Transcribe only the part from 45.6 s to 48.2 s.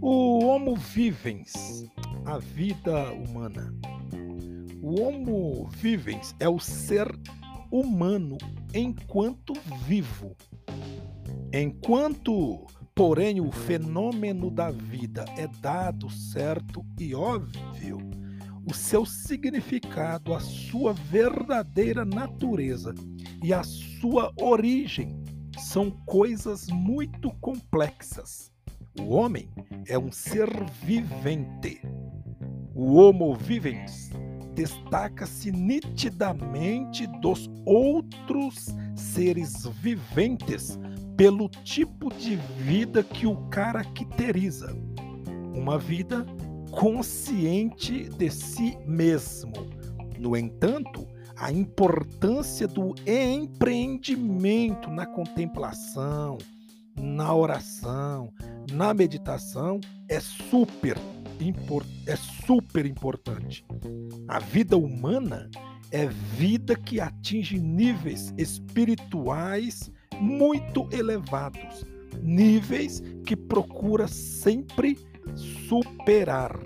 vida consciente